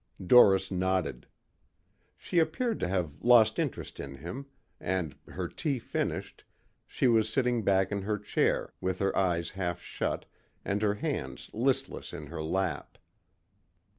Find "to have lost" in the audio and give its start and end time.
2.79-3.59